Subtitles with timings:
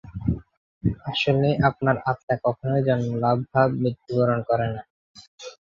[1.05, 4.81] আসলে, আপনার আত্মা কখনই জন্মলাভ বা মৃত্যুবরণ করে না।